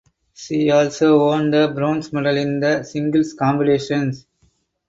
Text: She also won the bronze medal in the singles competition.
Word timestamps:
She 0.33 0.71
also 0.71 1.27
won 1.27 1.51
the 1.51 1.71
bronze 1.75 2.11
medal 2.11 2.35
in 2.35 2.59
the 2.59 2.81
singles 2.81 3.33
competition. 3.35 4.13